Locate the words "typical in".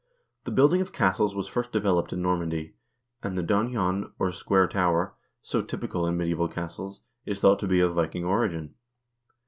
5.61-6.17